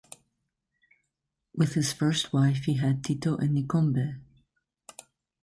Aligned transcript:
With 1.53 1.75
his 1.75 1.93
first 1.93 2.33
wife 2.33 2.63
he 2.65 2.73
had 2.77 3.03
Tito 3.03 3.37
and 3.37 3.53
Nikombe. 3.55 4.19